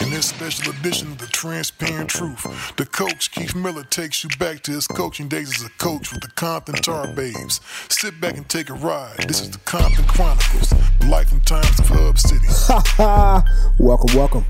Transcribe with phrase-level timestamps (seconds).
[0.00, 4.62] In this special edition of The Transparent Truth, the coach, Keith Miller, takes you back
[4.64, 7.60] to his coaching days as a coach with the Compton Tar Babes.
[7.88, 9.16] Sit back and take a ride.
[9.26, 10.74] This is the Compton Chronicles,
[11.08, 12.46] life and times of Hub City.
[12.46, 13.44] Ha ha!
[13.78, 14.44] welcome, welcome.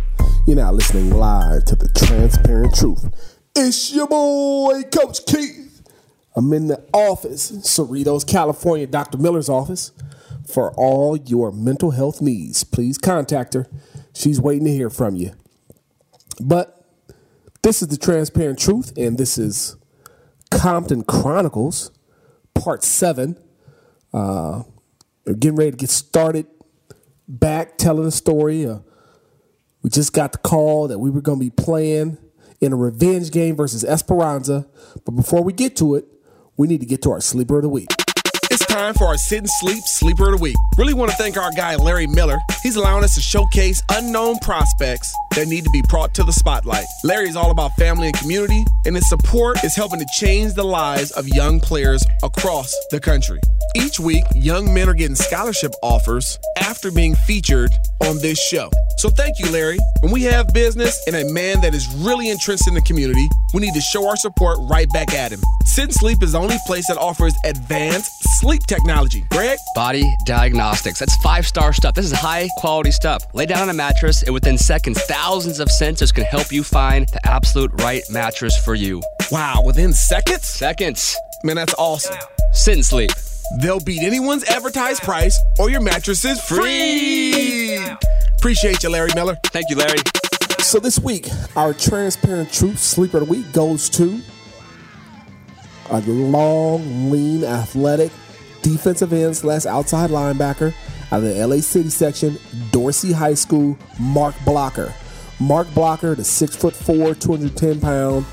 [0.48, 3.38] You're now listening live to The Transparent Truth.
[3.54, 5.82] It's your boy, Coach Keith.
[6.34, 9.18] I'm in the office, Cerritos, California, Dr.
[9.18, 9.92] Miller's office.
[10.46, 13.66] For all your mental health needs, please contact her.
[14.16, 15.32] She's waiting to hear from you.
[16.40, 16.86] But
[17.62, 19.76] this is the transparent truth, and this is
[20.50, 21.90] Compton Chronicles,
[22.54, 23.38] part seven.
[24.14, 24.62] Uh,
[25.26, 26.46] we're getting ready to get started
[27.28, 28.64] back telling a story.
[28.64, 28.78] Uh,
[29.82, 32.16] we just got the call that we were going to be playing
[32.62, 34.66] in a revenge game versus Esperanza.
[35.04, 36.06] But before we get to it,
[36.56, 37.90] we need to get to our sleeper of the week.
[38.56, 40.56] It's time for our Sit and Sleep Sleeper of the Week.
[40.78, 42.38] Really want to thank our guy Larry Miller.
[42.62, 46.86] He's allowing us to showcase unknown prospects that need to be brought to the spotlight.
[47.04, 50.64] Larry is all about family and community, and his support is helping to change the
[50.64, 53.38] lives of young players across the country.
[53.76, 57.70] Each week, young men are getting scholarship offers after being featured
[58.00, 58.70] on this show.
[58.96, 59.78] So thank you, Larry.
[60.00, 63.60] When we have business and a man that is really interested in the community, we
[63.60, 65.40] need to show our support right back at him.
[65.66, 69.24] Sit and Sleep is the only place that offers advanced sleep technology.
[69.30, 69.58] Greg?
[69.74, 70.98] Body diagnostics.
[71.00, 71.94] That's five star stuff.
[71.94, 73.22] This is high quality stuff.
[73.34, 77.08] Lay down on a mattress, and within seconds, thousands of sensors can help you find
[77.08, 79.02] the absolute right mattress for you.
[79.32, 80.46] Wow, within seconds?
[80.46, 81.16] Seconds.
[81.42, 82.16] Man, that's awesome.
[82.52, 83.10] Sit and sleep.
[83.60, 87.76] They'll beat anyone's advertised price, or your mattress is free.
[88.38, 89.36] Appreciate you, Larry Miller.
[89.46, 89.98] Thank you, Larry.
[90.60, 94.20] So this week, our transparent truth sleeper of the week goes to
[95.90, 98.12] a long, lean, athletic
[98.62, 100.72] defensive end slash outside linebacker
[101.10, 102.38] out of the LA City section,
[102.70, 104.94] Dorsey High School, Mark Blocker.
[105.38, 108.24] Mark Blocker, the six foot four, 210 pound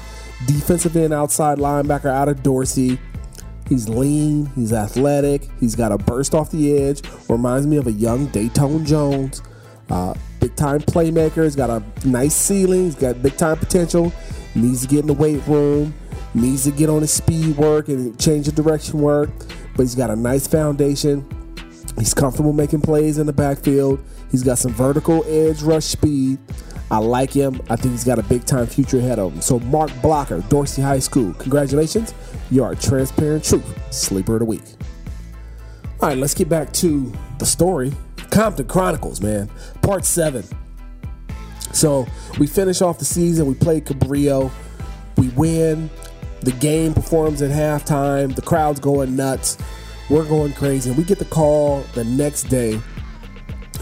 [0.46, 3.00] defensive end outside linebacker out of Dorsey.
[3.68, 7.92] He's lean, he's athletic, he's got a burst off the edge, reminds me of a
[7.92, 9.42] young Dayton Jones.
[9.90, 14.12] Uh, big time playmaker, he's got a nice ceiling, he's got big time potential,
[14.56, 15.94] needs to get in the weight room,
[16.34, 19.30] needs to get on his speed work and change of direction work,
[19.76, 21.26] but he's got a nice foundation.
[21.98, 24.04] He's comfortable making plays in the backfield.
[24.32, 26.40] He's got some vertical edge rush speed.
[26.92, 27.62] I like him.
[27.70, 29.42] I think he's got a big time future ahead of him.
[29.42, 32.14] So, Mark Blocker, Dorsey High School, congratulations.
[32.52, 34.64] You are transparent truth sleeper of the week.
[36.02, 37.94] All right, let's get back to the story.
[38.30, 39.50] Compton Chronicles, man,
[39.82, 40.44] part seven.
[41.72, 42.06] So,
[42.38, 43.48] we finish off the season.
[43.48, 44.52] We play Cabrillo.
[45.18, 45.90] We win.
[46.42, 48.36] The game performs at halftime.
[48.36, 49.58] The crowd's going nuts.
[50.10, 50.90] We're going crazy.
[50.90, 52.80] And we get the call the next day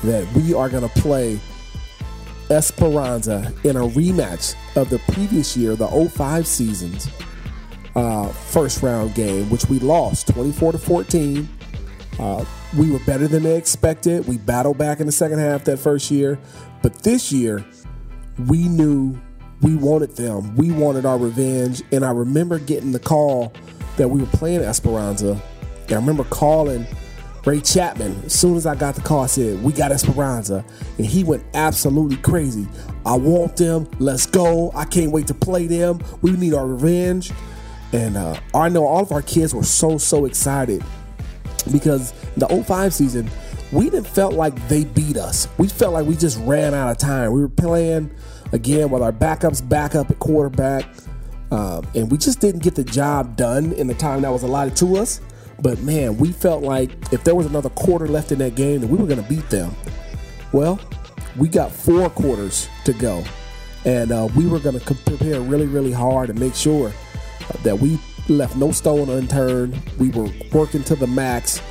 [0.03, 1.39] that we are going to play
[2.51, 7.09] Esperanza in a rematch of the previous year, the 05 season's
[7.95, 11.49] uh, first round game, which we lost 24 to 14.
[12.19, 12.45] Uh,
[12.77, 14.27] we were better than they expected.
[14.27, 16.37] We battled back in the second half that first year.
[16.81, 17.65] But this year,
[18.47, 19.17] we knew
[19.61, 20.55] we wanted them.
[20.55, 21.81] We wanted our revenge.
[21.91, 23.53] And I remember getting the call
[23.95, 25.41] that we were playing Esperanza.
[25.83, 26.85] And I remember calling
[27.45, 28.23] Ray Chapman.
[28.25, 30.63] As soon as I got the call, said, We got Esperanza.
[30.97, 32.67] And he went absolutely crazy.
[33.05, 33.89] I want them.
[33.99, 34.71] Let's go.
[34.75, 35.99] I can't wait to play them.
[36.21, 37.31] We need our revenge.
[37.93, 40.83] And uh, I know all of our kids were so, so excited
[41.71, 43.29] because the 05 season,
[43.71, 45.47] we didn't felt like they beat us.
[45.57, 47.31] We felt like we just ran out of time.
[47.31, 48.11] We were playing
[48.51, 50.85] again with our backups back up at quarterback.
[51.51, 54.75] Uh, and we just didn't get the job done in the time that was allotted
[54.77, 55.19] to us.
[55.61, 58.87] But man, we felt like if there was another quarter left in that game, that
[58.87, 59.75] we were going to beat them.
[60.51, 60.79] Well,
[61.37, 63.23] we got four quarters to go.
[63.85, 66.91] And uh, we were going to prepare really, really hard and make sure
[67.63, 69.79] that we left no stone unturned.
[69.97, 71.61] We were working to the max,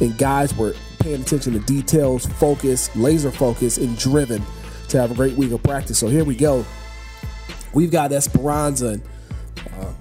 [0.00, 4.42] and guys were paying attention to details, focus, laser focus, and driven
[4.88, 5.98] to have a great week of practice.
[5.98, 6.64] So here we go.
[7.72, 8.86] We've got Esperanza.
[8.86, 9.02] And,
[9.78, 9.92] uh,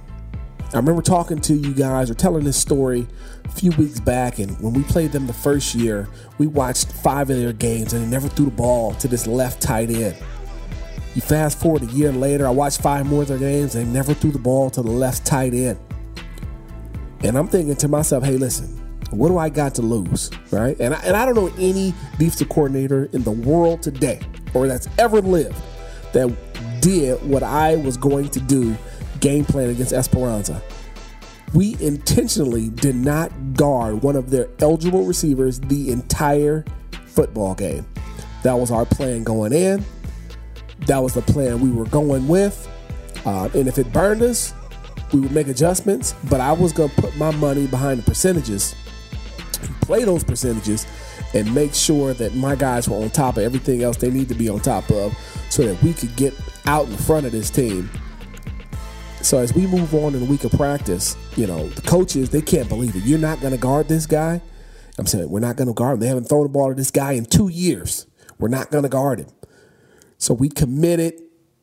[0.74, 3.08] I remember talking to you guys or telling this story
[3.46, 6.10] a few weeks back, and when we played them the first year,
[6.40, 9.62] we watched five of their games, and they never threw the ball to this left
[9.62, 10.18] tight end.
[11.16, 13.76] You fast forward a year later, I watched five more of their games.
[13.76, 15.80] And they never threw the ball to the left tight end.
[17.24, 18.68] And I'm thinking to myself, hey, listen,
[19.12, 20.32] what do I got to lose?
[20.52, 20.78] Right?
[20.80, 24.22] And I, and I don't know any defensive coordinator in the world today
[24.54, 25.56] or that's ever lived
[26.14, 26.36] that
[26.82, 28.76] did what I was going to do
[29.24, 30.62] game plan against Esperanza.
[31.54, 36.66] We intentionally did not guard one of their eligible receivers the entire
[37.06, 37.86] football game.
[38.44, 39.86] That was our plan going in.
[40.88, 42.68] That was the plan we were going with.
[43.26, 44.54] Uh, and if it burned us,
[45.14, 46.16] we would make adjustments.
[46.30, 48.76] But I was going to put my money behind the percentages,
[49.80, 50.86] play those percentages,
[51.34, 54.36] and make sure that my guys were on top of everything else they need to
[54.36, 55.18] be on top of
[55.50, 56.34] so that we could get
[56.66, 57.90] out in front of this team.
[59.24, 62.42] So as we move on in the week of practice, you know, the coaches, they
[62.42, 63.04] can't believe it.
[63.06, 64.42] You're not going to guard this guy.
[65.00, 66.00] I'm saying we're not going to guard him.
[66.02, 68.06] They haven't thrown the ball to this guy in two years.
[68.38, 69.30] We're not going to guard him.
[70.18, 71.14] So we committed,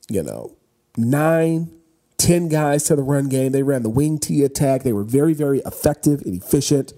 [0.09, 0.57] you know,
[0.97, 1.71] nine,
[2.17, 3.53] ten guys to the run game.
[3.53, 4.83] They ran the wing T attack.
[4.83, 6.95] They were very, very effective and efficient.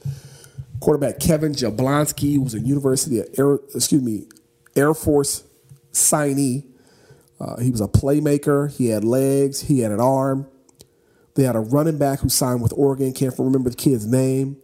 [0.80, 4.28] Quarterback Kevin Jablonski was a University of Air, excuse me,
[4.76, 5.42] Air Force
[5.92, 6.71] signee.
[7.42, 8.70] Uh, he was a playmaker.
[8.70, 9.62] He had legs.
[9.62, 10.46] He had an arm.
[11.34, 13.12] They had a running back who signed with Oregon.
[13.12, 14.58] Can't remember the kid's name,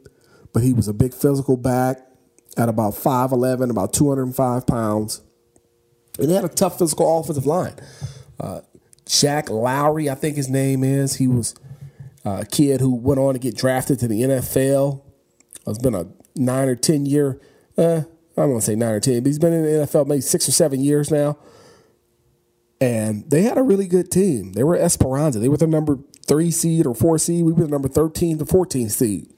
[0.53, 1.99] but he was a big physical back
[2.57, 5.23] at about 5'11, about 205 pounds.
[6.21, 7.75] And they had a tough physical offensive line.
[8.39, 8.61] Uh,
[9.07, 11.17] Jack Lowry, I think his name is.
[11.17, 11.57] He was
[12.25, 15.03] a kid who went on to get drafted to the NFL.
[15.67, 17.41] It's been a nine or 10 year,
[17.77, 18.03] uh,
[18.37, 20.53] I to say nine or 10, but he's been in the NFL maybe six or
[20.53, 21.39] seven years now.
[22.81, 24.53] And they had a really good team.
[24.53, 25.39] They were Esperanza.
[25.39, 27.45] They were the number three seed or four seed.
[27.45, 29.33] We were the number 13 to 14 seed.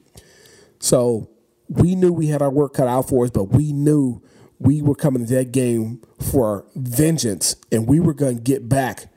[0.79, 1.29] So
[1.67, 4.21] we knew we had our work cut out for us, but we knew
[4.59, 9.07] we were coming to that game for vengeance and we were going to get back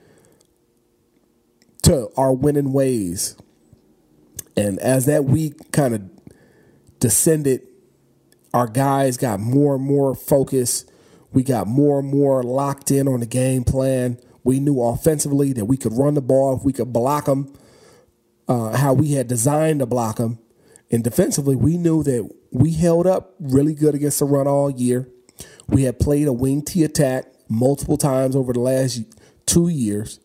[1.83, 3.37] to our winning ways.
[4.57, 6.03] And as that week kind of
[6.99, 7.67] descended,
[8.55, 10.91] our guys got more and more focused.
[11.35, 14.19] We got more and more locked in on the game plan.
[14.45, 17.53] We knew offensively that we could run the ball, if we could block them,
[18.47, 20.39] uh, how we had designed to block them.
[20.91, 25.09] And defensively, we knew that we held up really good against the run all year.
[25.67, 29.03] We had played a wing T attack multiple times over the last
[29.45, 30.21] two years,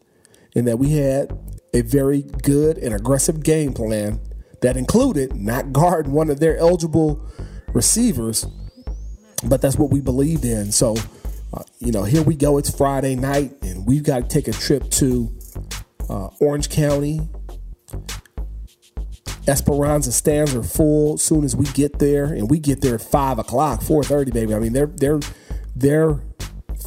[0.55, 1.37] and that we had
[1.73, 4.19] a very good and aggressive game plan
[4.61, 7.25] that included not guarding one of their eligible
[7.73, 8.45] receivers,
[9.45, 10.71] but that's what we believed in.
[10.71, 10.95] So,
[11.53, 12.57] uh, you know, here we go.
[12.57, 15.31] It's Friday night, and we've got to take a trip to
[16.09, 17.21] uh, Orange County.
[19.47, 23.01] Esperanza stands are full as soon as we get there, and we get there at
[23.01, 24.53] five o'clock, four thirty, baby.
[24.53, 25.19] I mean, they're they're
[25.75, 26.19] their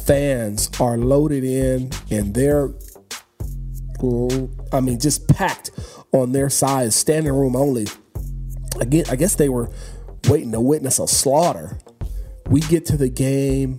[0.05, 2.69] fans are loaded in, and they're
[4.73, 5.71] I mean, just packed
[6.11, 7.87] on their side, standing room only.
[8.79, 9.69] Again, I guess they were
[10.27, 11.77] waiting to witness a slaughter.
[12.47, 13.77] We get to the game.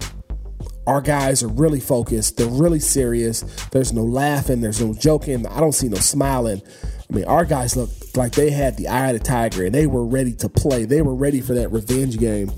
[0.86, 2.36] Our guys are really focused.
[2.36, 3.40] They're really serious.
[3.70, 4.60] There's no laughing.
[4.60, 5.46] There's no joking.
[5.46, 6.60] I don't see no smiling.
[7.10, 9.86] I mean, our guys look like they had the eye of the tiger and they
[9.86, 10.84] were ready to play.
[10.84, 12.52] They were ready for that revenge game.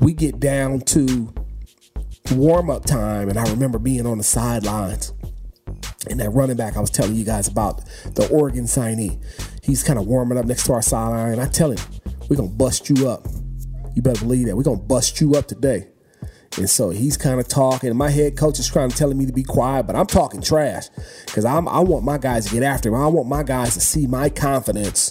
[0.00, 1.32] We get down to
[2.32, 5.12] warm up time, and I remember being on the sidelines.
[6.08, 9.18] And that running back I was telling you guys about, the Oregon signee,
[9.62, 11.40] he's kind of warming up next to our sideline.
[11.40, 11.78] I tell him,
[12.28, 13.26] we're going to bust you up.
[13.96, 14.56] You better believe that.
[14.56, 15.88] We're going to bust you up today.
[16.58, 17.94] And so he's kind of talking.
[17.96, 20.88] My head coach is trying to telling me to be quiet, but I'm talking trash
[21.26, 22.94] because I'm I want my guys to get after him.
[22.94, 25.10] I want my guys to see my confidence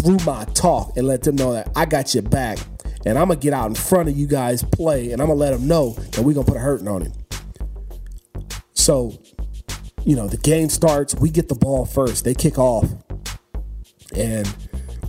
[0.00, 2.58] through my talk and let them know that I got your back.
[3.04, 5.50] And I'm gonna get out in front of you guys play, and I'm gonna let
[5.50, 7.12] them know that we're gonna put a hurting on him.
[8.74, 9.20] So,
[10.04, 11.14] you know, the game starts.
[11.14, 12.24] We get the ball first.
[12.24, 12.88] They kick off,
[14.14, 14.46] and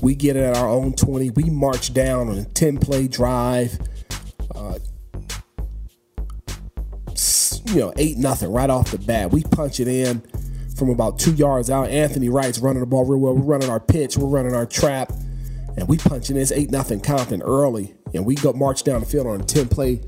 [0.03, 1.29] we get it at our own 20.
[1.29, 3.79] We march down on a 10 play drive.
[4.53, 4.77] Uh,
[7.67, 9.31] you know, eight nothing right off the bat.
[9.31, 10.21] We punch it in
[10.75, 11.87] from about two yards out.
[11.87, 13.33] Anthony Wright's running the ball real well.
[13.33, 14.17] We're running our pitch.
[14.17, 15.11] We're running our trap,
[15.77, 19.25] and we punching this eight nothing Compton early, and we go march down the field
[19.25, 20.01] on a ten play,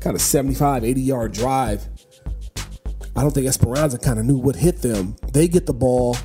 [0.00, 1.88] kind of 75, 80 yard drive.
[3.16, 5.16] I don't think Esperanza kind of knew what hit them.
[5.32, 6.16] They get the ball.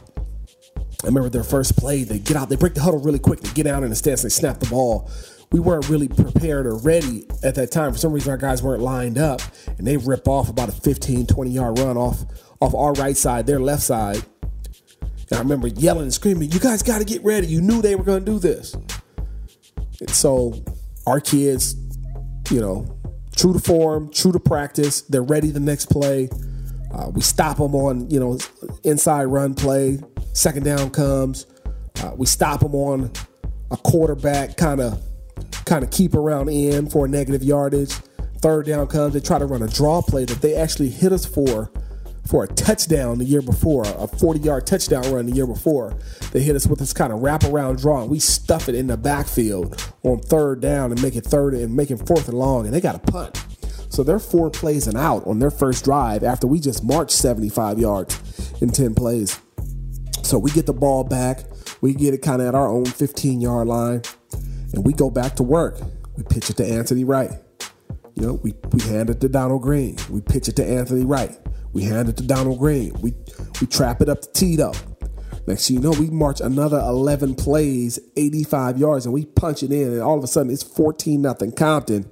[1.03, 2.03] I remember their first play.
[2.03, 2.49] They get out.
[2.49, 3.41] They break the huddle really quick.
[3.41, 4.23] They get out in the stance.
[4.23, 5.09] They snap the ball
[5.53, 7.91] we weren't really prepared or ready at that time.
[7.91, 9.39] For some reason, our guys weren't lined up,
[9.77, 12.25] and they rip off about a 15, 20 yard run off
[12.59, 14.23] off our right side, their left side.
[15.29, 17.47] And I remember yelling and screaming, "You guys got to get ready!
[17.47, 18.75] You knew they were going to do this."
[19.99, 20.63] And so
[21.05, 21.75] our kids,
[22.49, 22.87] you know,
[23.35, 25.01] true to form, true to practice.
[25.01, 26.29] They're ready the next play.
[26.93, 28.37] Uh, we stop them on, you know,
[28.83, 29.99] inside run play.
[30.33, 31.47] Second down comes.
[32.01, 33.11] Uh, we stop them on
[33.71, 35.01] a quarterback kind of
[35.65, 37.93] kind of keep around in for negative yardage.
[38.41, 39.13] Third down comes.
[39.13, 41.71] They try to run a draw play that they actually hit us for
[42.27, 45.97] for a touchdown the year before, a 40 yard touchdown run the year before.
[46.31, 48.97] They hit us with this kind of wraparound draw, and we stuff it in the
[48.97, 52.73] backfield on third down and make it third and make it fourth and long, and
[52.73, 53.43] they got a punt.
[53.93, 57.77] So they're four plays and out on their first drive after we just marched 75
[57.77, 59.39] yards in 10 plays.
[60.23, 61.43] So we get the ball back.
[61.79, 64.01] We get it kind of at our own 15 yard line,
[64.73, 65.79] and we go back to work.
[66.17, 67.33] We pitch it to Anthony Wright.
[68.15, 69.95] You know, we, we hand it to Donald Green.
[70.09, 71.37] We pitch it to Anthony Wright.
[71.71, 72.93] We hand it to Donald Green.
[72.99, 73.13] We
[73.61, 74.73] we trap it up to Tito.
[75.45, 79.93] Next you know, we march another 11 plays, 85 yards, and we punch it in,
[79.93, 82.09] and all of a sudden it's 14 nothing Compton.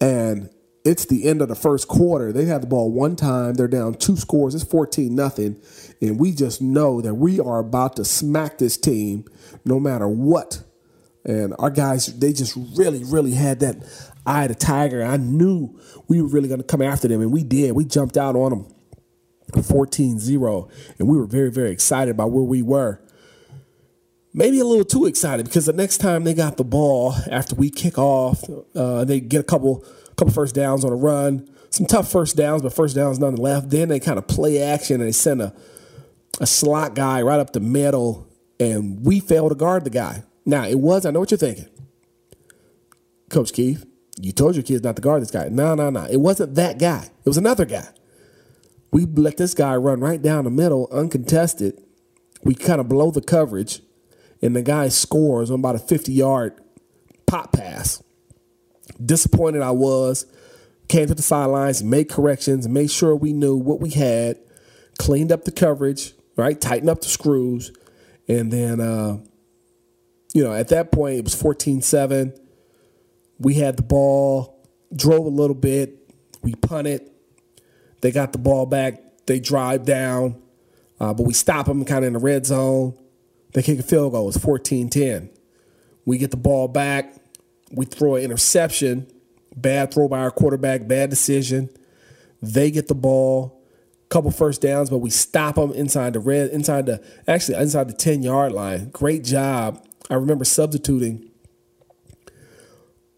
[0.00, 0.48] And
[0.88, 2.32] it's the end of the first quarter.
[2.32, 5.60] They have the ball one time, they're down two scores, it's 14 nothing.
[6.00, 9.26] And we just know that we are about to smack this team
[9.66, 10.62] no matter what.
[11.26, 13.76] And our guys, they just really, really had that
[14.24, 15.04] eye of the tiger.
[15.04, 15.78] I knew
[16.08, 17.72] we were really going to come after them, and we did.
[17.72, 18.50] We jumped out on
[19.52, 20.68] them 14 0,
[20.98, 23.02] and we were very, very excited about where we were.
[24.32, 27.68] Maybe a little too excited because the next time they got the ball after we
[27.68, 28.42] kick off,
[28.74, 29.84] uh, they get a couple
[30.18, 33.64] couple first downs on a run, some tough first downs, but first downs nonetheless.
[33.66, 35.54] Then they kind of play action and they send a
[36.40, 38.28] a slot guy right up the middle,
[38.60, 40.22] and we fail to guard the guy.
[40.44, 41.68] Now it was, I know what you're thinking,
[43.30, 43.84] Coach Keith.
[44.20, 45.48] You told your kids not to guard this guy.
[45.48, 46.04] No, no, no.
[46.04, 47.04] It wasn't that guy.
[47.24, 47.86] It was another guy.
[48.90, 51.80] We let this guy run right down the middle, uncontested.
[52.42, 53.80] We kind of blow the coverage,
[54.42, 56.60] and the guy scores on about a 50 yard
[57.26, 58.02] pop pass.
[59.04, 60.26] Disappointed I was.
[60.88, 64.38] Came to the sidelines, made corrections, made sure we knew what we had,
[64.98, 66.58] cleaned up the coverage, right?
[66.58, 67.72] Tightened up the screws.
[68.26, 69.18] And then, uh,
[70.32, 72.32] you know, at that point, it was 14 7
[73.38, 77.08] we had the ball, drove a little bit, we punted.
[78.00, 80.40] They got the ball back, they drive down,
[81.00, 82.96] uh, but we stop them kind of in the red zone.
[83.54, 84.28] They kick a field goal.
[84.28, 85.30] It's 14 10.
[86.04, 87.14] We get the ball back,
[87.72, 89.06] we throw an interception.
[89.56, 91.68] Bad throw by our quarterback, bad decision.
[92.40, 93.60] They get the ball,
[94.08, 97.94] couple first downs, but we stop them inside the red, inside the actually inside the
[97.94, 98.90] 10 yard line.
[98.90, 99.84] Great job.
[100.10, 101.28] I remember substituting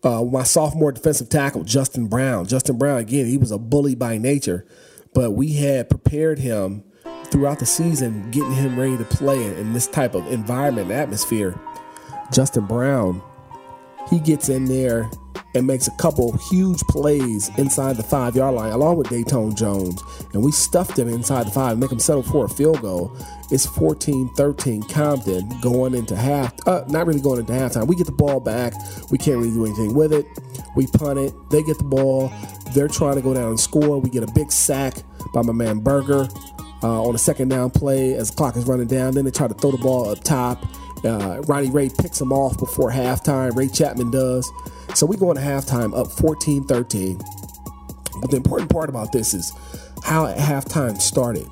[0.02, 2.46] uh, my sophomore defensive tackle, Justin Brown.
[2.46, 4.64] Justin Brown, again, he was a bully by nature,
[5.14, 6.84] but we had prepared him
[7.26, 11.58] throughout the season, getting him ready to play in this type of environment atmosphere.
[12.32, 13.22] Justin Brown,
[14.08, 15.10] he gets in there
[15.54, 20.02] and makes a couple huge plays inside the five yard line, along with Dayton Jones.
[20.32, 23.16] And we stuffed him inside the five, and make him settle for a field goal.
[23.50, 27.88] It's 14 13 Compton going into half, uh, not really going into halftime.
[27.88, 28.74] We get the ball back.
[29.10, 30.26] We can't really do anything with it.
[30.76, 31.34] We punt it.
[31.50, 32.32] They get the ball.
[32.72, 33.98] They're trying to go down and score.
[34.00, 34.94] We get a big sack
[35.34, 36.28] by my man Berger
[36.82, 39.14] uh, on a second down play as the clock is running down.
[39.14, 40.64] Then they try to throw the ball up top.
[41.04, 43.56] Uh, Ronnie Ray picks him off before halftime.
[43.56, 44.50] Ray Chapman does.
[44.94, 47.18] So we go into halftime up 14 13.
[48.20, 49.52] But the important part about this is
[50.04, 51.48] how halftime started.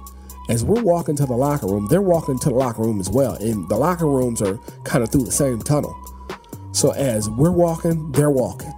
[0.49, 3.35] As we're walking to the locker room, they're walking to the locker room as well.
[3.35, 5.95] And the locker rooms are kind of through the same tunnel.
[6.73, 8.73] So as we're walking, they're walking.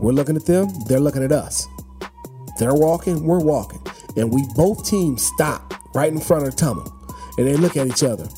[0.00, 1.68] We're looking at them, they're looking at us.
[2.58, 3.80] They're walking, we're walking.
[4.16, 6.92] And we both teams stop right in front of the tunnel.
[7.38, 8.28] And they look at each other.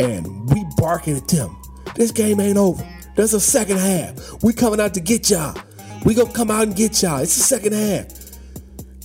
[0.00, 1.56] And we barking at them.
[1.94, 2.86] This game ain't over.
[3.16, 4.42] There's a second half.
[4.42, 5.60] We coming out to get y'all.
[6.04, 7.18] We gonna come out and get y'all.
[7.18, 8.06] It's the second half.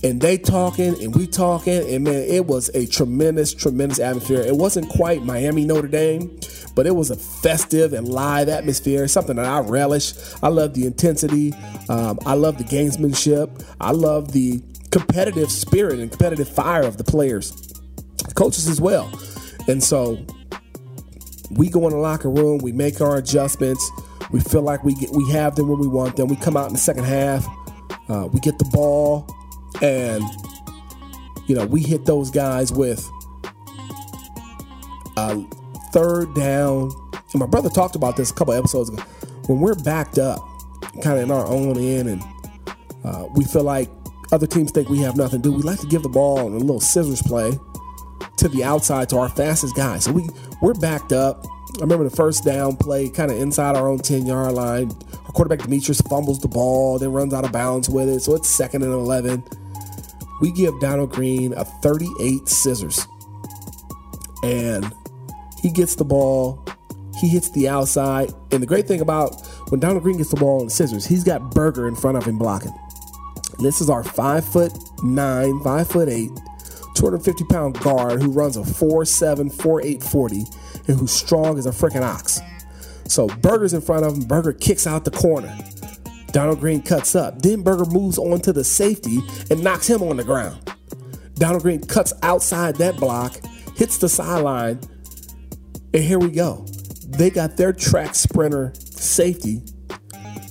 [0.04, 4.42] And they talking and we talking, and man, it was a tremendous, tremendous atmosphere.
[4.42, 6.38] It wasn't quite Miami Notre Dame,
[6.74, 10.12] but it was a festive and live atmosphere, something that I relish.
[10.42, 11.54] I love the intensity.
[11.88, 13.64] Um, I love the gamesmanship.
[13.80, 17.72] I love the competitive spirit and competitive fire of the players,
[18.34, 19.10] coaches as well.
[19.66, 20.24] And so
[21.50, 23.90] we go in the locker room, we make our adjustments.
[24.30, 26.28] We feel like we get, we have them when we want them.
[26.28, 27.46] We come out in the second half,
[28.08, 29.26] uh, we get the ball,
[29.82, 30.22] and
[31.46, 33.08] you know we hit those guys with
[35.16, 35.44] a
[35.92, 36.90] third down.
[37.32, 39.02] And my brother talked about this a couple episodes ago.
[39.46, 40.40] When we're backed up,
[41.02, 42.22] kind of in our own end, and
[43.04, 43.90] uh, we feel like
[44.32, 46.54] other teams think we have nothing to do, we like to give the ball in
[46.54, 47.58] a little scissors play
[48.36, 49.98] to the outside to our fastest guy.
[49.98, 50.28] So we
[50.64, 51.44] we're backed up.
[51.76, 54.90] I remember the first down play, kind of inside our own 10 yard line.
[55.26, 58.20] Our quarterback Demetrius fumbles the ball, then runs out of bounds with it.
[58.20, 59.44] So it's second and 11.
[60.40, 63.06] We give Donald Green a 38 scissors.
[64.42, 64.90] And
[65.60, 66.64] he gets the ball,
[67.20, 68.32] he hits the outside.
[68.50, 71.50] And the great thing about when Donald Green gets the ball the scissors, he's got
[71.50, 72.72] Berger in front of him blocking.
[73.58, 76.30] This is our five foot nine, five foot eight,
[76.94, 80.44] 250 pound guard who runs a 4'7, 4'8, 40,
[80.88, 82.40] and who's strong as a freaking ox.
[83.06, 84.22] So Burger's in front of him.
[84.22, 85.56] Burger kicks out the corner.
[86.32, 87.42] Donald Green cuts up.
[87.42, 89.20] Then Burger moves on to the safety
[89.50, 90.74] and knocks him on the ground.
[91.34, 93.40] Donald Green cuts outside that block,
[93.76, 94.80] hits the sideline,
[95.92, 96.64] and here we go.
[97.06, 99.62] They got their track sprinter safety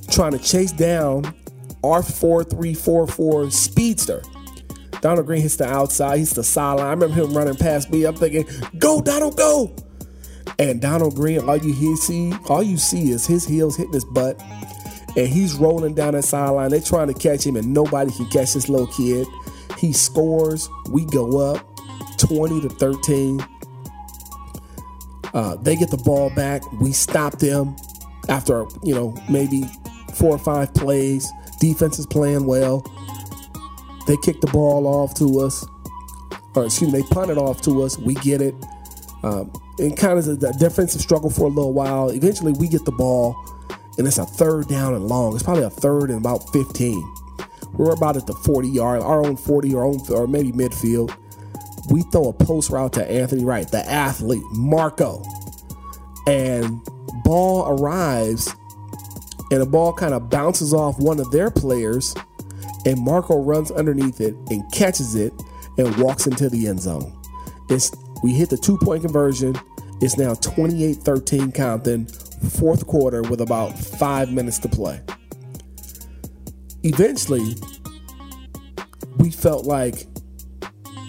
[0.09, 1.33] trying to chase down
[1.83, 4.21] our 4344 speedster.
[5.03, 6.87] Donald Green hits the outside, he's the sideline.
[6.87, 8.05] I remember him running past me.
[8.05, 9.75] I'm thinking, go, Donald, go.
[10.59, 14.41] And Donald Green, all you see, all you see is his heels hitting his butt.
[15.17, 16.69] And he's rolling down that sideline.
[16.69, 19.27] They're trying to catch him, and nobody can catch this little kid.
[19.77, 20.69] He scores.
[20.89, 21.67] We go up
[22.19, 23.45] 20 to 13.
[25.33, 26.61] Uh, they get the ball back.
[26.79, 27.75] We stop them
[28.29, 29.65] after, you know, maybe
[30.13, 31.29] four or five plays.
[31.59, 32.85] Defense is playing well.
[34.07, 35.65] They kick the ball off to us,
[36.55, 37.97] or excuse me, they punt it off to us.
[37.97, 38.55] We get it.
[39.23, 42.09] Um, and kind of the defensive struggle for a little while.
[42.09, 43.35] Eventually, we get the ball,
[43.97, 45.33] and it's a third down and long.
[45.33, 47.13] It's probably a third and about 15.
[47.73, 51.15] We're about at the 40 yard, our own 40 or own, or maybe midfield.
[51.89, 55.23] We throw a post route to Anthony Wright, the athlete, Marco,
[56.27, 56.81] and
[57.23, 58.53] ball arrives,
[59.51, 62.13] and the ball kind of bounces off one of their players
[62.85, 65.33] and Marco runs underneath it and catches it
[65.77, 67.17] and walks into the end zone.
[67.69, 67.91] It's
[68.23, 69.55] we hit the two point conversion.
[70.01, 75.01] It's now 28 13 Compton, fourth quarter with about five minutes to play.
[76.83, 77.55] Eventually,
[79.17, 80.05] we felt like,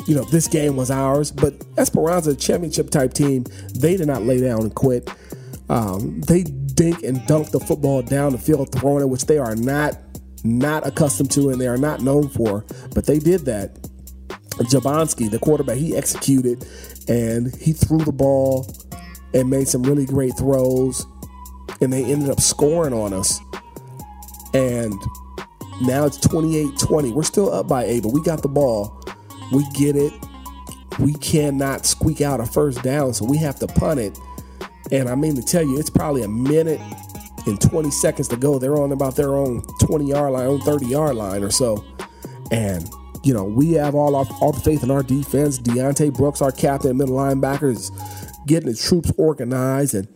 [0.07, 3.45] you know, this game was ours, but Esperanza, championship type team,
[3.75, 5.11] they did not lay down and quit.
[5.69, 9.57] Um, they dink and dunk the football down the field, throwing it, which they are
[9.57, 9.99] not
[10.45, 13.75] not accustomed to and they are not known for, but they did that.
[14.59, 16.65] Jablonski, the quarterback, he executed
[17.09, 18.73] and he threw the ball
[19.33, 21.05] and made some really great throws,
[21.81, 23.41] and they ended up scoring on us.
[24.55, 24.95] And
[25.83, 27.13] now it's 28 20.
[27.13, 29.03] We're still up by eight, but we got the ball.
[29.53, 30.13] We get it.
[31.01, 34.17] We cannot squeak out a first down, so we have to punt it.
[34.93, 36.81] And I mean to tell you, it's probably a minute
[37.47, 38.59] and 20 seconds to go.
[38.59, 41.85] They're on about their own 20 yard line, own 30 yard line or so.
[42.51, 42.89] And,
[43.23, 45.59] you know, we have all our all the faith in our defense.
[45.59, 47.91] Deontay Brooks, our captain, middle linebacker, is
[48.47, 50.09] getting the troops organized and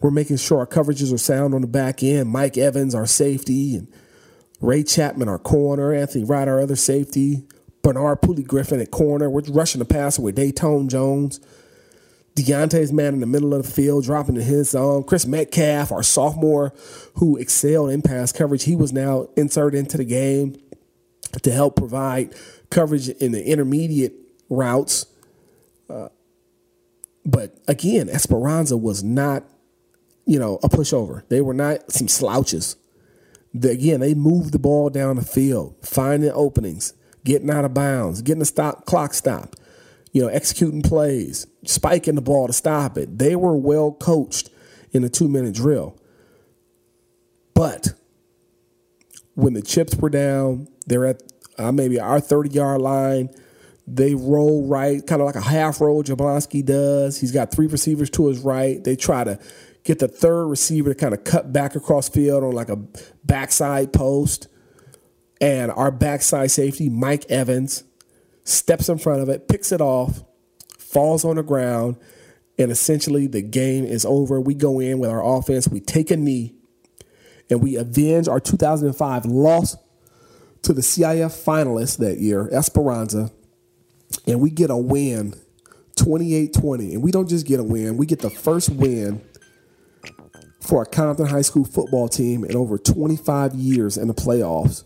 [0.00, 2.28] we're making sure our coverages are sound on the back end.
[2.28, 3.88] Mike Evans, our safety, and
[4.60, 7.44] Ray Chapman, our corner, Anthony Wright, our other safety,
[7.82, 9.30] Bernard Pooley Griffin at corner.
[9.30, 11.40] We're rushing the passer with Dayton Jones.
[12.36, 15.04] Deontay's man in the middle of the field, dropping to his zone.
[15.04, 16.72] Chris Metcalf, our sophomore,
[17.14, 20.56] who excelled in pass coverage, he was now inserted into the game
[21.42, 22.34] to help provide
[22.70, 24.14] coverage in the intermediate
[24.50, 25.06] routes.
[25.88, 26.08] Uh,
[27.24, 29.44] but again, Esperanza was not,
[30.26, 31.26] you know, a pushover.
[31.28, 32.74] They were not some slouches.
[33.52, 36.94] The, again, they moved the ball down the field, finding openings,
[37.24, 39.56] getting out of bounds, getting the stop clock stopped
[40.14, 43.18] you know, executing plays, spiking the ball to stop it.
[43.18, 44.48] They were well coached
[44.92, 45.98] in a two minute drill.
[47.52, 47.94] But
[49.34, 51.22] when the chips were down, they're at
[51.58, 53.28] uh, maybe our 30 yard line.
[53.86, 57.20] They roll right, kind of like a half roll Jablonski does.
[57.20, 58.82] He's got three receivers to his right.
[58.82, 59.38] They try to
[59.82, 62.78] get the third receiver to kind of cut back across field on like a
[63.24, 64.46] backside post.
[65.40, 67.82] And our backside safety, Mike Evans,
[68.44, 70.22] steps in front of it, picks it off,
[70.78, 71.96] falls on the ground,
[72.58, 74.40] and essentially the game is over.
[74.40, 76.54] We go in with our offense, we take a knee,
[77.50, 79.76] and we avenge our 2005 loss
[80.62, 83.30] to the CIF finalists that year, Esperanza,
[84.26, 85.34] and we get a win
[85.96, 86.94] 28 20.
[86.94, 89.20] And we don't just get a win, we get the first win
[90.60, 94.84] for a Compton High School football team in over 25 years in the playoffs.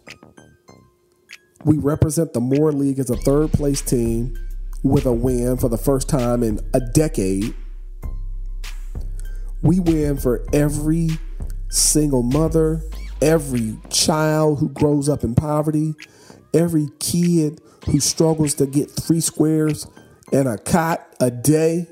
[1.64, 4.36] We represent the Moore League as a third place team
[4.82, 7.54] with a win for the first time in a decade.
[9.62, 11.10] We win for every
[11.68, 12.82] single mother,
[13.20, 15.94] every child who grows up in poverty,
[16.54, 19.86] every kid who struggles to get three squares
[20.32, 21.86] and a cot a day.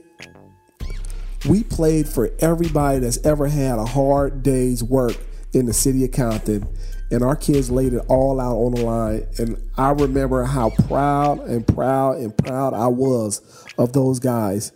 [1.49, 5.17] We played for everybody that's ever had a hard day's work
[5.53, 6.69] in the city of Compton,
[7.11, 9.27] and our kids laid it all out on the line.
[9.39, 14.73] And I remember how proud and proud and proud I was of those guys.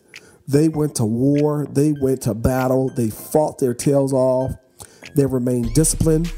[0.47, 4.53] They went to war, they went to battle, they fought their tails off,
[5.14, 6.33] they remained disciplined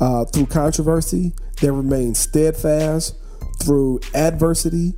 [0.00, 3.16] uh, through controversy, they remained steadfast
[3.62, 4.94] through adversity.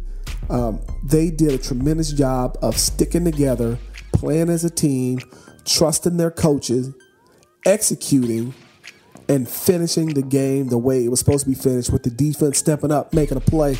[0.48, 3.78] Um, they did a tremendous job of sticking together,
[4.12, 5.20] playing as a team,
[5.64, 6.92] trusting their coaches,
[7.64, 8.54] executing,
[9.30, 12.58] and finishing the game the way it was supposed to be finished with the defense
[12.58, 13.78] stepping up, making a play.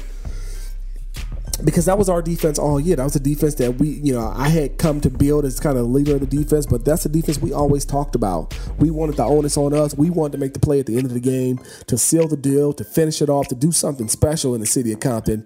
[1.64, 2.94] Because that was our defense all year.
[2.94, 5.76] That was the defense that we, you know, I had come to build as kind
[5.76, 8.56] of leader of the defense, but that's the defense we always talked about.
[8.78, 9.92] We wanted the onus on us.
[9.96, 11.58] We wanted to make the play at the end of the game,
[11.88, 14.92] to seal the deal, to finish it off, to do something special in the city
[14.92, 15.44] of Compton.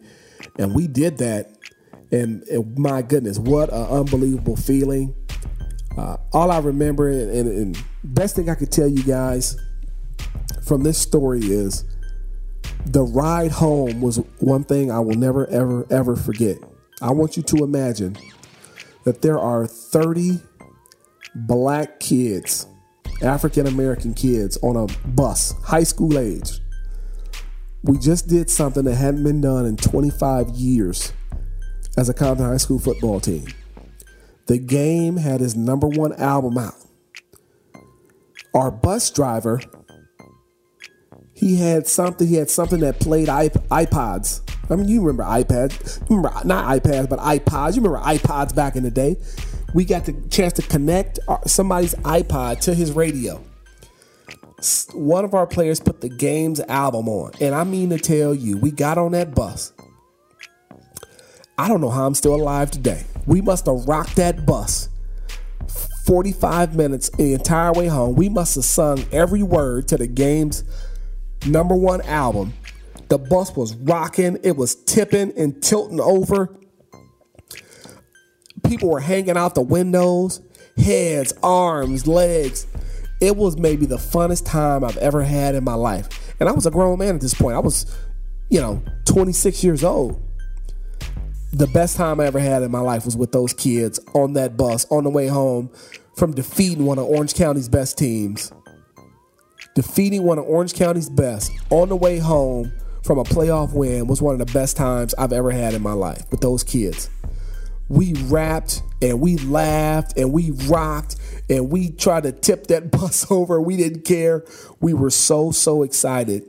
[0.59, 1.51] And we did that.
[2.13, 5.15] And, and my goodness, what an unbelievable feeling.
[5.97, 9.57] Uh, all I remember, and, and, and best thing I could tell you guys
[10.65, 11.85] from this story is
[12.87, 16.59] the ride home was one thing I will never, ever, ever forget.
[17.03, 18.17] I want you to imagine
[19.05, 20.41] that there are 30
[21.35, 22.67] black kids,
[23.23, 26.61] African American kids, on a bus, high school age.
[27.83, 31.13] We just did something that hadn't been done in 25 years
[31.99, 33.47] as a Compton High School football team.
[34.47, 36.75] The game had his number one album out.
[38.55, 39.61] Our bus driver,
[41.45, 42.27] he had something.
[42.27, 44.41] He had something that played iPods.
[44.71, 46.01] I mean, you remember iPads?
[46.09, 47.77] You remember not iPads, but iPods.
[47.77, 49.19] You remember iPods back in the day?
[49.75, 53.45] We got the chance to connect uh, somebody's iPod to his radio.
[54.95, 58.57] One of our players put the game's album on, and I mean to tell you,
[58.57, 59.75] we got on that bus.
[61.59, 63.05] I don't know how I'm still alive today.
[63.27, 64.89] We must have rocked that bus
[66.07, 68.15] 45 minutes the entire way home.
[68.15, 70.65] We must have sung every word to the game's
[71.47, 72.55] number one album.
[73.09, 76.57] The bus was rocking, it was tipping and tilting over.
[78.67, 80.41] People were hanging out the windows,
[80.77, 82.67] heads, arms, legs.
[83.21, 86.35] It was maybe the funnest time I've ever had in my life.
[86.41, 87.57] And I was a grown man at this point.
[87.57, 87.87] I was,
[88.51, 90.21] you know, 26 years old
[91.55, 94.57] the best time I ever had in my life was with those kids on that
[94.57, 95.71] bus on the way home
[96.17, 98.53] from defeating one of Orange County's best teams.
[99.75, 104.23] Defeating one of Orange County's best on the way home from a playoff win was
[104.23, 107.11] one of the best times I've ever had in my life with those kids.
[107.89, 111.17] We rapped and we laughed and we rocked
[111.51, 113.61] and we tried to tip that bus over.
[113.61, 114.45] We didn't care.
[114.81, 116.45] We were so, so excited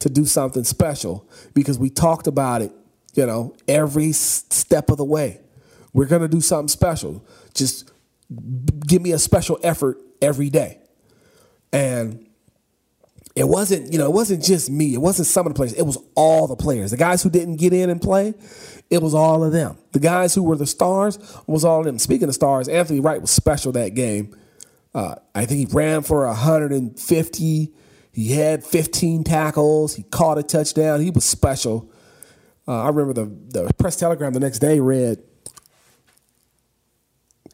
[0.00, 2.72] to do something special because we talked about it
[3.14, 5.40] you know, every step of the way.
[5.92, 7.24] We're going to do something special.
[7.54, 7.90] Just
[8.86, 10.78] give me a special effort every day.
[11.72, 12.26] And
[13.40, 14.92] it wasn't, you know, it wasn't just me.
[14.92, 15.72] It wasn't some of the players.
[15.72, 16.90] It was all the players.
[16.90, 18.34] The guys who didn't get in and play,
[18.90, 19.78] it was all of them.
[19.92, 21.98] The guys who were the stars was all of them.
[21.98, 24.36] Speaking of stars, Anthony Wright was special that game.
[24.94, 27.72] Uh, I think he ran for 150.
[28.12, 29.94] He had 15 tackles.
[29.94, 31.00] He caught a touchdown.
[31.00, 31.90] He was special.
[32.68, 35.22] Uh, I remember the, the press telegram the next day read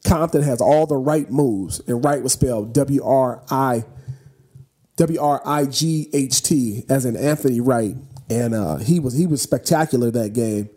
[0.05, 3.85] Compton has all the right moves, and right was spelled W R I
[4.97, 7.95] W R I G H T as in Anthony Wright,
[8.31, 10.71] and uh, he was he was spectacular that game.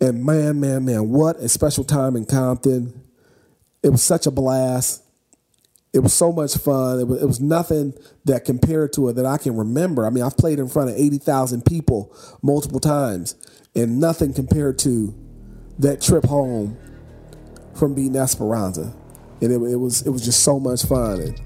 [0.00, 3.02] And man, man, man, what a special time in Compton!
[3.82, 5.02] It was such a blast
[5.92, 7.00] it was so much fun.
[7.00, 10.06] It was, it was nothing that compared to it that I can remember.
[10.06, 13.34] I mean, I've played in front of 80,000 people multiple times,
[13.74, 15.14] and nothing compared to
[15.78, 16.76] that trip home
[17.74, 18.94] from beating Esperanza.
[19.40, 21.20] And it, it was it was just so much fun.
[21.20, 21.40] And,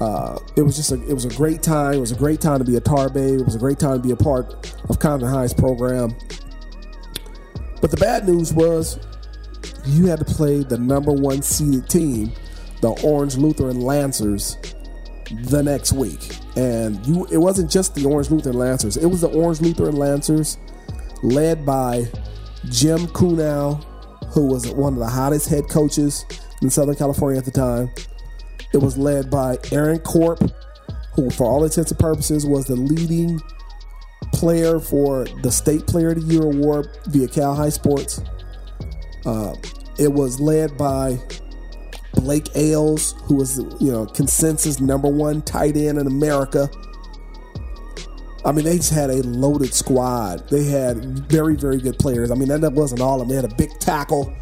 [0.00, 1.94] uh, it was just a, it was a great time.
[1.94, 3.40] It was a great time to be a Tar Babe.
[3.40, 6.14] It was a great time to be a part of Compton High's program.
[7.80, 8.98] But the bad news was
[9.86, 12.32] you had to play the number one seeded team
[12.80, 14.58] the Orange Lutheran Lancers
[15.30, 16.36] the next week.
[16.56, 20.58] And you it wasn't just the Orange Lutheran Lancers, it was the Orange Lutheran Lancers
[21.22, 22.06] led by
[22.68, 23.82] Jim Kunau,
[24.28, 26.24] who was one of the hottest head coaches
[26.62, 27.90] in Southern California at the time.
[28.72, 30.40] It was led by Aaron Corp,
[31.14, 33.40] who, for all intents and purposes, was the leading
[34.32, 38.20] player for the State Player of the Year award via Cal High Sports.
[39.24, 39.54] Uh,
[39.98, 41.18] it was led by
[42.14, 46.68] Blake Ayles, who was you know consensus number one tight end in America.
[48.44, 50.48] I mean, they just had a loaded squad.
[50.50, 52.30] They had very, very good players.
[52.30, 53.28] I mean, that wasn't all of them.
[53.28, 54.32] They had a big tackle,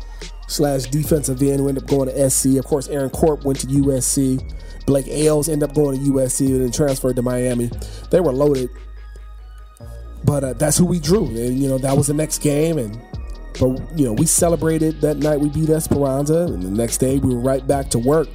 [0.54, 2.56] slash defensive end who ended up going to SC.
[2.56, 4.40] Of course, Aaron Corp went to USC.
[4.86, 7.70] Blake Ayles ended up going to USC and then transferred to Miami.
[8.10, 8.70] They were loaded,
[10.24, 11.26] but uh, that's who we drew.
[11.26, 13.00] And you know that was the next game, and
[13.58, 15.40] but you know we celebrated that night.
[15.40, 18.28] We beat Esperanza, and the next day we were right back to work.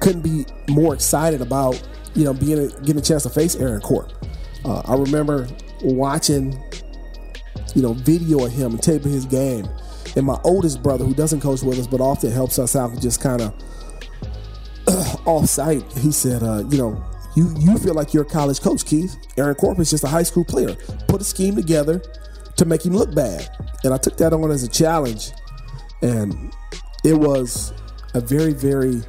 [0.00, 1.82] Couldn't be more excited about
[2.14, 4.12] you know being a, getting a chance to face Aaron Corp.
[4.64, 5.48] Uh, I remember
[5.82, 6.52] watching
[7.74, 9.66] you know video of him and taping his game.
[10.16, 13.20] And my oldest brother, who doesn't coach with us but often helps us out, just
[13.20, 13.54] kind of
[15.26, 17.04] off site, he said, uh, you know,
[17.36, 19.16] you, you feel like you're a college coach, Keith.
[19.36, 20.74] Aaron Corp is just a high school player.
[21.06, 22.02] Put a scheme together
[22.56, 23.48] to make him look bad.
[23.84, 25.30] And I took that on as a challenge.
[26.02, 26.52] And
[27.04, 27.72] it was
[28.14, 29.02] a very, very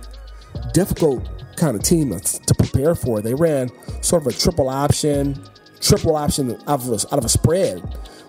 [0.73, 3.21] difficult kind of team to prepare for.
[3.21, 3.69] They ran
[4.03, 5.43] sort of a triple option,
[5.81, 7.81] triple option out of a, out of a spread,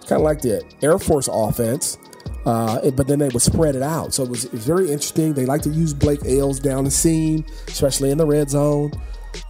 [0.07, 1.99] kind of like the Air Force offense.
[2.45, 4.15] Uh, but then they would spread it out.
[4.15, 5.35] So it was, it was, very interesting.
[5.35, 8.93] They like to use Blake Ayles down the seam, especially in the red zone.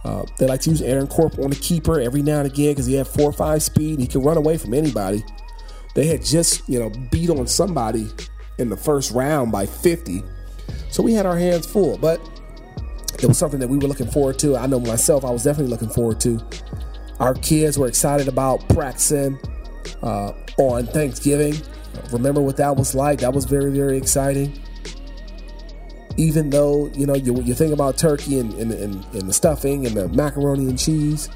[0.03, 2.85] Uh, they like to use Aaron Corp on the keeper every now and again because
[2.85, 3.99] he had four or five speed.
[3.99, 5.23] He could run away from anybody.
[5.95, 8.09] They had just, you know, beat on somebody
[8.57, 10.23] in the first round by 50.
[10.89, 12.19] So we had our hands full, but
[13.21, 14.57] it was something that we were looking forward to.
[14.57, 16.41] I know myself, I was definitely looking forward to.
[17.19, 19.39] Our kids were excited about practicing
[20.01, 21.55] uh, on Thanksgiving.
[22.11, 23.19] Remember what that was like?
[23.19, 24.59] That was very, very exciting.
[26.17, 29.85] Even though, you know, you, you think about turkey and, and, and, and the stuffing
[29.85, 31.29] and the macaroni and cheese,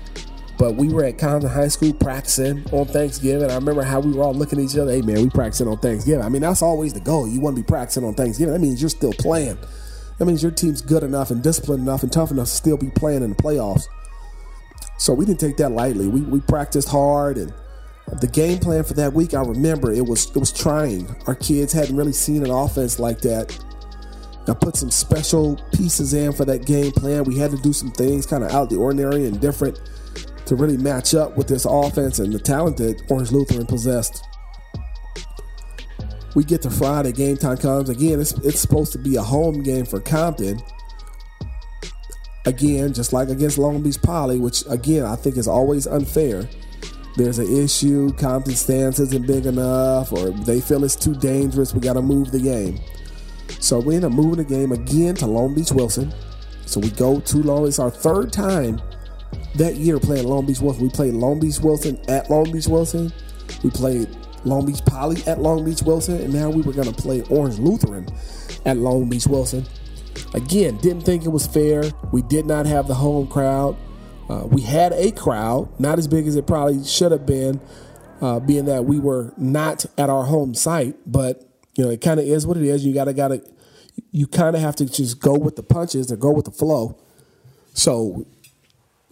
[0.58, 3.50] but we were at Compton High School practicing on Thanksgiving.
[3.52, 4.92] I remember how we were all looking at each other.
[4.92, 6.24] Hey, man, we practicing on Thanksgiving.
[6.24, 7.28] I mean, that's always the goal.
[7.28, 8.54] You want to be practicing on Thanksgiving.
[8.54, 9.58] That means you're still playing.
[10.18, 12.90] That means your team's good enough and disciplined enough and tough enough to still be
[12.90, 13.88] playing in the playoffs.
[14.98, 16.08] So we didn't take that lightly.
[16.08, 17.54] We, we practiced hard and
[18.22, 21.08] the game plan for that week, I remember it was it was trying.
[21.28, 23.58] Our kids hadn't really seen an offense like that.
[24.48, 27.24] I put some special pieces in for that game plan.
[27.24, 29.80] We had to do some things kind of out of the ordinary and different
[30.46, 34.24] to really match up with this offense and the talent that Orange Lutheran possessed.
[36.36, 37.90] We get to Friday, game time comes.
[37.90, 40.62] Again, it's, it's supposed to be a home game for Compton.
[42.46, 46.48] Again, just like against Long Beach Poly, which again I think is always unfair
[47.16, 51.80] there's an issue, Compton stance isn't big enough, or they feel it's too dangerous, we
[51.80, 52.80] got to move the game.
[53.60, 56.14] So we end up moving the game again to Long Beach Wilson.
[56.66, 58.82] So we go to Long It's our third time
[59.56, 60.84] that year playing Long Beach Wilson.
[60.84, 63.14] We played Long Beach Wilson at Long Beach Wilson.
[63.64, 64.10] We played
[64.44, 66.22] Long Beach Poly at Long Beach Wilson.
[66.22, 68.08] And now we were going to play Orange Lutheran
[68.66, 69.66] at Long Beach Wilson.
[70.34, 71.84] Again, didn't think it was fair.
[72.12, 73.78] We did not have the home crowd.
[74.30, 77.62] Uh, we had a crowd, not as big as it probably should have been,
[78.22, 80.96] uh, being that we were not at our home site.
[81.06, 81.44] But
[81.76, 82.86] you know, it kind of is what it is.
[82.86, 83.44] You gotta gotta,
[84.12, 86.98] you kind of have to just go with the punches and go with the flow.
[87.74, 88.26] So,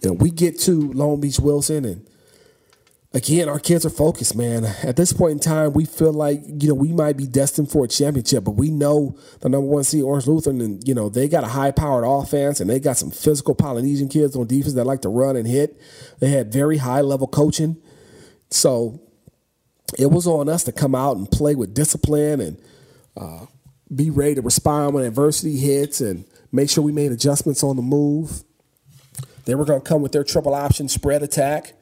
[0.00, 2.08] you know, we get to Long Beach Wilson and
[3.14, 4.64] again, our kids are focused, man.
[4.82, 7.84] At this point in time, we feel like, you know, we might be destined for
[7.84, 11.28] a championship, but we know the number one seed Orange Lutheran, and, you know, they
[11.28, 14.84] got a high powered offense and they got some physical Polynesian kids on defense that
[14.84, 15.80] like to run and hit.
[16.18, 17.80] They had very high level coaching.
[18.50, 19.00] So
[19.96, 22.60] it was on us to come out and play with discipline and
[23.16, 23.46] uh,
[23.94, 27.82] be ready to respond when adversity hits and make sure we made adjustments on the
[27.82, 28.42] move.
[29.44, 31.74] They were going to come with their triple option spread attack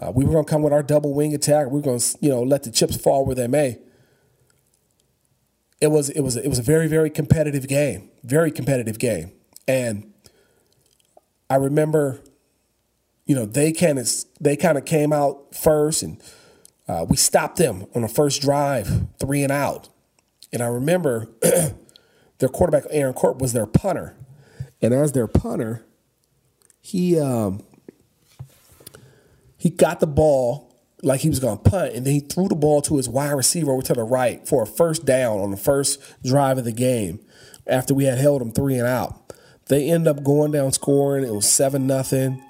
[0.00, 1.70] uh, we were going to come with our double wing attack.
[1.70, 3.78] We are going to, you know, let the chips fall where they may.
[5.80, 9.30] It was it was it was a very very competitive game, very competitive game,
[9.68, 10.12] and
[11.48, 12.20] I remember,
[13.26, 14.08] you know, they kind of
[14.40, 16.20] they kind of came out first, and
[16.88, 19.88] uh, we stopped them on the first drive, three and out,
[20.52, 21.28] and I remember
[22.38, 24.16] their quarterback Aaron Corp was their punter,
[24.82, 25.86] and as their punter,
[26.80, 27.62] he um,
[29.58, 30.68] he got the ball
[31.02, 33.32] like he was going to punt, and then he threw the ball to his wide
[33.32, 36.72] receiver over to the right for a first down on the first drive of the
[36.72, 37.20] game
[37.66, 39.32] after we had held them three and out.
[39.66, 41.24] They end up going down scoring.
[41.24, 42.42] It was 7 nothing.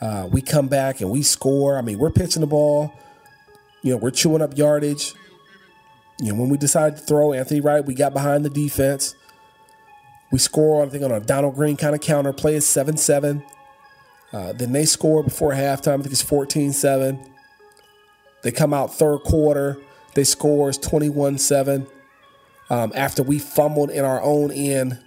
[0.00, 1.78] Uh, we come back and we score.
[1.78, 2.92] I mean, we're pitching the ball.
[3.82, 5.14] You know, we're chewing up yardage.
[6.20, 9.14] You know, when we decided to throw Anthony Wright, we got behind the defense.
[10.32, 12.56] We score, I think, on a Donald Green kind of counter play.
[12.56, 13.44] It's 7 7.
[14.34, 16.00] Uh, then they score before halftime.
[16.00, 17.20] I think it's 14 7.
[18.42, 19.78] They come out third quarter.
[20.14, 21.86] They score 21 7.
[22.68, 24.98] Um, after we fumbled in our own end,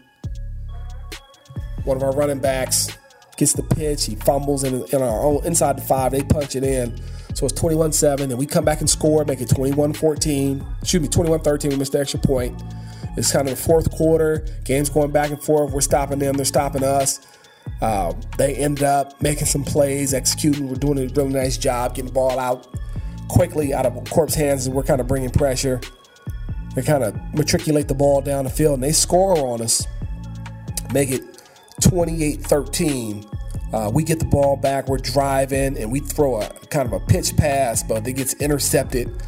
[1.83, 2.97] one of our running backs
[3.35, 4.05] gets the pitch.
[4.05, 6.13] He fumbles in, in our own inside the five.
[6.13, 6.97] They punch it in.
[7.33, 8.31] So it's 21 7.
[8.31, 10.65] And we come back and score, make it 21 14.
[10.81, 11.71] Excuse me, 21 13.
[11.71, 12.63] We missed the extra point.
[13.17, 14.45] It's kind of the fourth quarter.
[14.63, 15.73] Game's going back and forth.
[15.73, 17.19] We're stopping them, they're stopping us.
[17.82, 20.67] Uh, they end up making some plays, executing.
[20.67, 22.67] We're doing a really nice job getting the ball out
[23.27, 25.80] quickly out of Corp's hands, and we're kind of bringing pressure.
[26.75, 29.86] They kind of matriculate the ball down the field, and they score on us,
[30.93, 31.23] make it
[31.82, 33.25] 28 13.
[33.73, 36.99] Uh, we get the ball back, we're driving, and we throw a kind of a
[37.06, 39.21] pitch pass, but it gets intercepted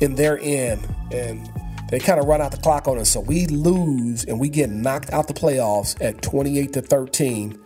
[0.00, 1.50] in their end, and
[1.90, 3.10] they kind of run out the clock on us.
[3.10, 7.65] So we lose, and we get knocked out the playoffs at 28 to 13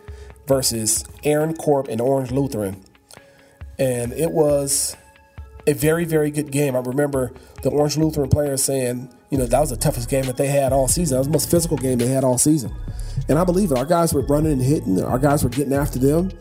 [0.51, 2.83] versus Aaron Corp and Orange Lutheran.
[3.79, 4.97] And it was
[5.65, 6.75] a very, very good game.
[6.75, 7.31] I remember
[7.63, 10.73] the Orange Lutheran players saying, you know, that was the toughest game that they had
[10.73, 11.15] all season.
[11.15, 12.75] That was the most physical game they had all season.
[13.29, 13.77] And I believe it.
[13.77, 15.01] Our guys were running and hitting.
[15.01, 16.31] Our guys were getting after them.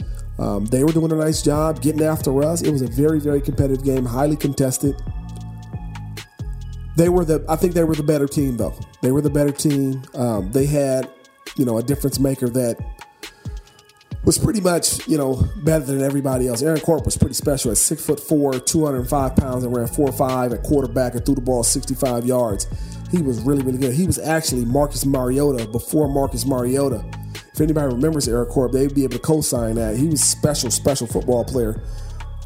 [0.41, 2.63] Um, they were doing a nice job getting after us.
[2.63, 5.01] It was a very, very competitive game, highly contested.
[6.97, 8.75] They were the, I think they were the better team, though.
[9.03, 10.03] They were the better team.
[10.15, 11.09] Um, they had,
[11.57, 12.77] you know, a difference maker that
[14.25, 16.63] was pretty much, you know, better than everybody else.
[16.63, 20.53] Aaron Corp was pretty special at six foot four, 205 pounds, and ran four five
[20.53, 22.67] at quarterback and threw the ball 65 yards.
[23.11, 23.95] He was really, really good.
[23.95, 27.05] He was actually Marcus Mariota before Marcus Mariota.
[27.53, 29.97] If anybody remembers Aaron Corp, they'd be able to co-sign that.
[29.97, 31.83] He was special, special football player.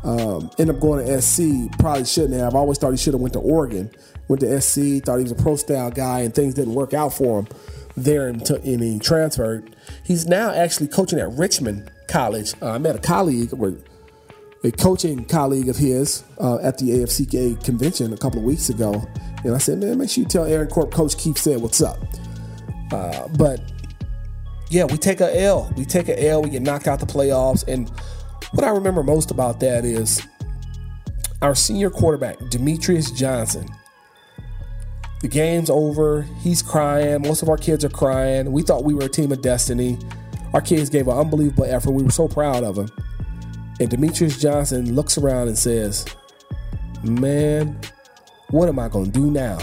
[0.03, 1.71] Um, ended up going to SC.
[1.79, 2.55] Probably shouldn't have.
[2.55, 3.91] I always thought he should have went to Oregon.
[4.29, 5.05] Went to SC.
[5.05, 7.49] Thought he was a pro style guy, and things didn't work out for him
[7.97, 9.77] there and, t- and he transferred.
[10.05, 12.55] He's now actually coaching at Richmond College.
[12.61, 13.77] Uh, I met a colleague, or
[14.63, 19.05] a coaching colleague of his, uh, at the AFCA convention a couple of weeks ago,
[19.45, 21.99] and I said, "Man, make sure you tell Aaron Corp, Coach Keith said what's up."
[22.93, 23.61] Uh, but
[24.71, 25.73] yeah, we take a L.
[25.77, 26.43] We take a L.
[26.43, 27.91] We get knocked out the playoffs, and
[28.53, 30.23] what I remember most about that is
[31.43, 33.69] our senior quarterback, Demetrius Johnson
[35.25, 36.21] the game's over.
[36.43, 37.23] He's crying.
[37.23, 38.53] Most of our kids are crying.
[38.53, 39.97] We thought we were a team of destiny.
[40.53, 41.93] Our kids gave an unbelievable effort.
[41.93, 42.91] We were so proud of them.
[43.81, 46.05] And Demetrius Johnson looks around and says,
[47.03, 47.81] Man,
[48.51, 49.61] what am I going to do now?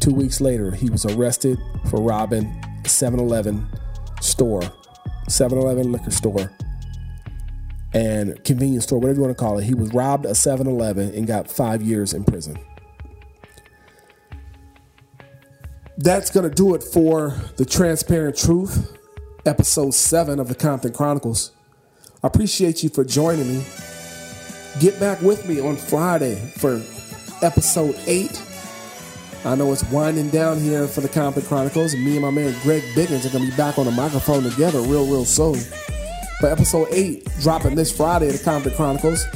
[0.00, 1.58] Two weeks later, he was arrested
[1.90, 2.46] for robbing
[2.86, 3.68] a 7 Eleven
[4.22, 4.62] store,
[5.28, 6.50] 7 Eleven liquor store,
[7.92, 9.64] and convenience store, whatever you want to call it.
[9.64, 12.56] He was robbed a 7 Eleven and got five years in prison.
[16.00, 18.96] That's going to do it for the Transparent Truth,
[19.44, 21.52] episode seven of the Compton Chronicles.
[22.22, 23.64] I appreciate you for joining me.
[24.80, 26.82] Get back with me on Friday for
[27.42, 28.42] episode eight.
[29.44, 31.94] I know it's winding down here for the Compton Chronicles.
[31.94, 34.80] Me and my man Greg Biggins are going to be back on the microphone together
[34.80, 35.58] real, real soon.
[36.40, 39.26] But episode eight dropping this Friday the Compton Chronicles,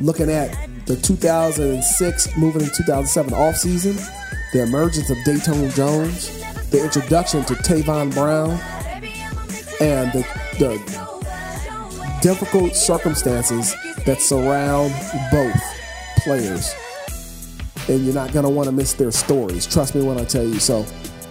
[0.00, 3.98] looking at the 2006 moving in 2007 off season
[4.56, 6.30] the emergence of Datone Jones,
[6.70, 8.52] the introduction to Tavon Brown,
[9.82, 10.26] and the,
[10.58, 13.74] the difficult circumstances
[14.06, 14.94] that surround
[15.30, 15.60] both
[16.20, 16.74] players.
[17.86, 19.66] And you're not going to want to miss their stories.
[19.66, 20.58] Trust me when I tell you.
[20.58, 20.86] So,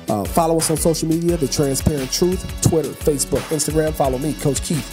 [0.08, 3.92] uh, follow us on social media, The Transparent Truth, Twitter, Facebook, Instagram.
[3.94, 4.92] Follow me, Coach Keith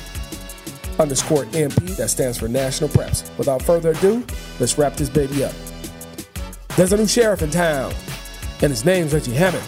[0.99, 1.97] underscore NP.
[1.97, 3.37] That stands for National Preps.
[3.37, 4.25] Without further ado,
[4.59, 5.53] let's wrap this baby up.
[6.77, 7.93] There's a new sheriff in town
[8.63, 9.65] and his name's Reggie Hammond.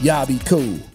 [0.00, 0.78] Y'all be cool.